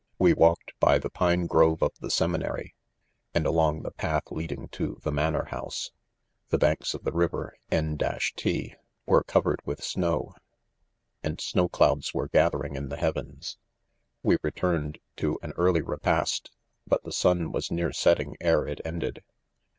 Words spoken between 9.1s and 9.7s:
coveted